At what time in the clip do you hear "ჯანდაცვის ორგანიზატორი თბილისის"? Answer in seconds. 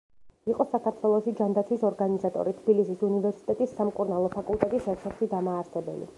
1.41-3.05